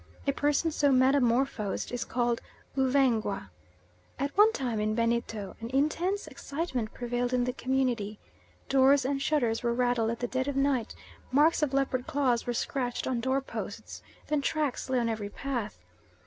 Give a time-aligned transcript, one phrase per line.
[0.25, 2.41] A person so metamorphosed is called
[2.75, 3.51] 'Uvengwa.'
[4.17, 8.17] At one time in Benito an intense excitement prevailed in the community.
[8.67, 10.95] Doors and shutters were rattled at the dead of night,
[11.31, 14.01] marks of leopard claws were scratched on door posts.
[14.25, 15.77] Then tracks lay on every path.